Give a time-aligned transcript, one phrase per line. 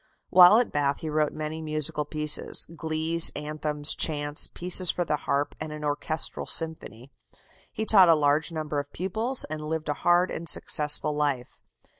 [0.31, 5.53] While at Bath he wrote many musical pieces glees, anthems, chants, pieces for the harp,
[5.59, 7.11] and an orchestral symphony.
[7.71, 11.61] He taught a large number of pupils, and lived a hard and successful life.